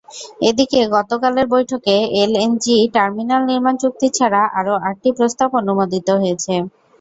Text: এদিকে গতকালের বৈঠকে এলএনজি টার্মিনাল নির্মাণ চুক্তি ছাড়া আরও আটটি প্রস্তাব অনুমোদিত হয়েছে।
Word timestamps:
এদিকে 0.49 0.79
গতকালের 0.95 1.45
বৈঠকে 1.49 1.93
এলএনজি 2.21 2.75
টার্মিনাল 2.95 3.41
নির্মাণ 3.49 3.75
চুক্তি 3.81 4.07
ছাড়া 4.17 4.41
আরও 4.59 4.73
আটটি 4.87 5.09
প্রস্তাব 5.17 5.49
অনুমোদিত 5.59 6.07
হয়েছে। 6.21 6.53